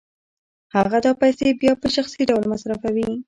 هغه 0.75 0.97
دا 1.05 1.11
پیسې 1.21 1.47
بیا 1.61 1.73
په 1.81 1.87
شخصي 1.95 2.21
ډول 2.29 2.43
مصرفوي 2.53 3.09